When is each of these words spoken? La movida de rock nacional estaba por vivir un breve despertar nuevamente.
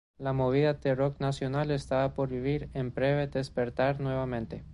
La 0.17 0.33
movida 0.33 0.73
de 0.73 0.95
rock 0.95 1.19
nacional 1.19 1.69
estaba 1.69 2.15
por 2.15 2.27
vivir 2.27 2.71
un 2.73 2.91
breve 2.91 3.27
despertar 3.27 3.99
nuevamente. 3.99 4.65